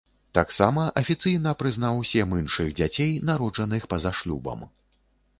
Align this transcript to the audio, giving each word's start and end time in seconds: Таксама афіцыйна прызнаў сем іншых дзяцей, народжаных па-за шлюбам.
Таксама 0.35 0.83
афіцыйна 1.01 1.51
прызнаў 1.59 1.99
сем 2.11 2.33
іншых 2.37 2.71
дзяцей, 2.79 3.11
народжаных 3.31 3.85
па-за 3.93 4.15
шлюбам. 4.21 4.65